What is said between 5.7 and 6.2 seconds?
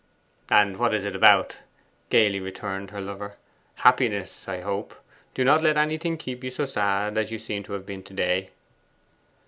anything